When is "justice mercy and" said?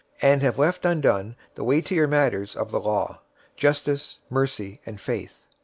3.55-4.99